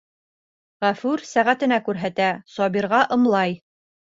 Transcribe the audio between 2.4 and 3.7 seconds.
Сабирға ымлай.